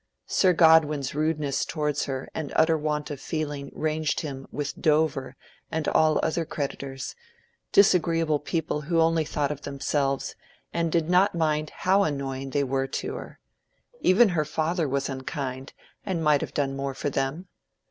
Sir 0.25 0.51
Godwin's 0.51 1.13
rudeness 1.13 1.63
towards 1.63 2.05
her 2.05 2.27
and 2.33 2.51
utter 2.55 2.75
want 2.75 3.11
of 3.11 3.21
feeling 3.21 3.69
ranged 3.71 4.21
him 4.21 4.47
with 4.51 4.81
Dover 4.81 5.35
and 5.69 5.87
all 5.87 6.19
other 6.25 6.43
creditors—disagreeable 6.43 8.39
people 8.39 8.81
who 8.81 8.99
only 8.99 9.25
thought 9.25 9.51
of 9.51 9.61
themselves, 9.61 10.33
and 10.73 10.91
did 10.91 11.07
not 11.07 11.35
mind 11.35 11.69
how 11.69 12.01
annoying 12.01 12.49
they 12.49 12.63
were 12.63 12.87
to 12.87 13.13
her. 13.13 13.39
Even 13.99 14.29
her 14.29 14.43
father 14.43 14.89
was 14.89 15.07
unkind, 15.07 15.71
and 16.03 16.23
might 16.23 16.41
have 16.41 16.55
done 16.55 16.75
more 16.75 16.95
for 16.95 17.11
them. 17.11 17.47